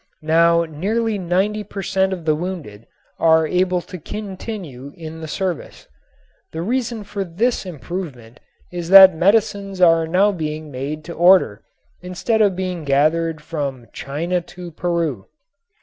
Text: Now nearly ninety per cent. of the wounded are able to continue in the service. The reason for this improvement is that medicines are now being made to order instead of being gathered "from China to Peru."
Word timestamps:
Now 0.23 0.65
nearly 0.65 1.19
ninety 1.19 1.63
per 1.63 1.83
cent. 1.83 2.11
of 2.11 2.25
the 2.25 2.33
wounded 2.33 2.87
are 3.19 3.45
able 3.45 3.81
to 3.81 3.99
continue 3.99 4.93
in 4.97 5.21
the 5.21 5.27
service. 5.27 5.87
The 6.53 6.63
reason 6.63 7.03
for 7.03 7.23
this 7.23 7.67
improvement 7.67 8.39
is 8.71 8.89
that 8.89 9.13
medicines 9.15 9.79
are 9.79 10.07
now 10.07 10.31
being 10.31 10.71
made 10.71 11.03
to 11.03 11.13
order 11.13 11.61
instead 12.01 12.41
of 12.41 12.55
being 12.55 12.83
gathered 12.83 13.41
"from 13.41 13.85
China 13.93 14.41
to 14.41 14.71
Peru." 14.71 15.27